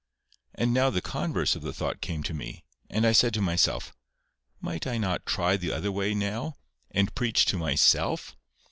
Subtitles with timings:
[0.55, 3.93] And now the converse of the thought came to me, and I said to myself,
[4.59, 6.55] "Might I not try the other way now,
[6.89, 8.35] and preach to myself?